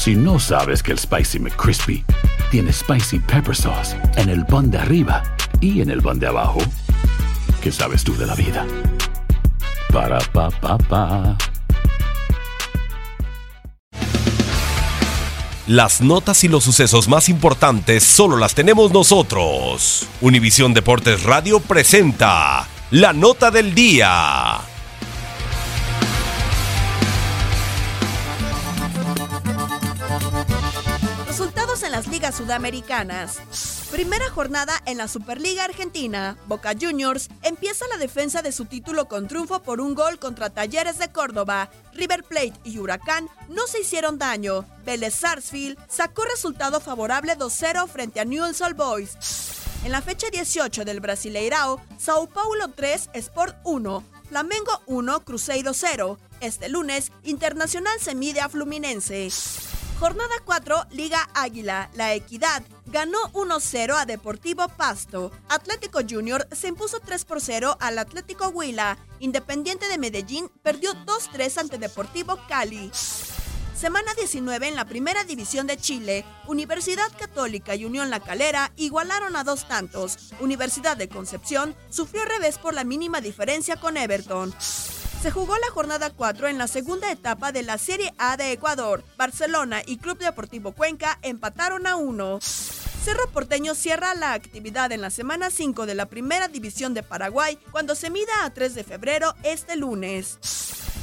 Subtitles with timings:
[0.00, 2.02] Si no sabes que el Spicy McCrispy
[2.50, 5.22] tiene Spicy Pepper Sauce en el pan de arriba
[5.60, 6.60] y en el pan de abajo,
[7.60, 8.66] ¿qué sabes tú de la vida?
[9.92, 11.36] Para, pa, pa, pa.
[15.66, 20.06] Las notas y los sucesos más importantes solo las tenemos nosotros.
[20.22, 24.69] Univisión Deportes Radio presenta la nota del día.
[31.70, 33.38] En las ligas sudamericanas.
[33.92, 36.36] Primera jornada en la Superliga Argentina.
[36.46, 40.98] Boca Juniors empieza la defensa de su título con triunfo por un gol contra Talleres
[40.98, 41.70] de Córdoba.
[41.94, 44.66] River Plate y Huracán no se hicieron daño.
[44.84, 49.16] Vélez Sarsfield sacó resultado favorable 2-0 frente a Newell's Old Boys.
[49.84, 56.18] En la fecha 18 del Brasileirao, Sao Paulo 3, Sport 1, Flamengo 1, Cruzeiro 0.
[56.40, 59.30] Este lunes, Internacional se mide a Fluminense.
[60.00, 61.90] Jornada 4, Liga Águila.
[61.92, 65.30] La Equidad ganó 1-0 a Deportivo Pasto.
[65.50, 68.96] Atlético Junior se impuso 3 por 0 al Atlético Huila.
[69.18, 72.90] Independiente de Medellín perdió 2-3 ante Deportivo Cali.
[73.76, 76.24] Semana 19 en la Primera División de Chile.
[76.46, 80.32] Universidad Católica y Unión La Calera igualaron a dos tantos.
[80.40, 84.54] Universidad de Concepción sufrió revés por la mínima diferencia con Everton.
[85.22, 89.04] Se jugó la jornada 4 en la segunda etapa de la Serie A de Ecuador.
[89.18, 92.38] Barcelona y Club Deportivo Cuenca empataron a 1.
[92.40, 97.58] Cerro Porteño cierra la actividad en la semana 5 de la Primera División de Paraguay
[97.70, 100.38] cuando se mida a 3 de febrero este lunes.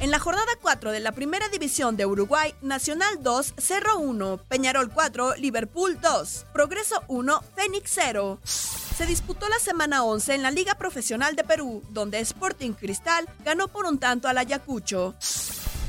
[0.00, 4.90] En la jornada 4 de la Primera División de Uruguay, Nacional 2, Cerro 1, Peñarol
[4.92, 8.38] 4, Liverpool 2, Progreso 1, Fénix 0.
[8.44, 13.66] Se disputó la semana 11 en la Liga Profesional de Perú, donde Sporting Cristal ganó
[13.66, 15.16] por un tanto al Ayacucho.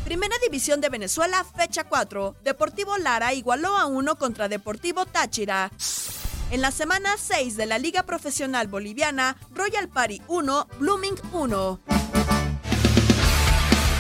[0.06, 2.38] Primera División de Venezuela, fecha 4.
[2.44, 5.70] Deportivo Lara igualó a 1 contra Deportivo Táchira.
[6.50, 11.80] En la semana 6 de la Liga Profesional Boliviana, Royal Party 1, Blooming 1.